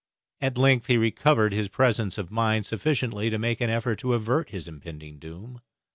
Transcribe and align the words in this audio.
At 0.41 0.57
length 0.57 0.87
he 0.87 0.97
recovered 0.97 1.53
his 1.53 1.67
presence 1.67 2.17
of 2.17 2.31
mind 2.31 2.65
sufficiently 2.65 3.29
to 3.29 3.37
make 3.37 3.61
an 3.61 3.69
effort 3.69 3.99
to 3.99 4.15
avert 4.15 4.49
his 4.49 4.67
impending 4.67 5.19
doom. 5.19 5.61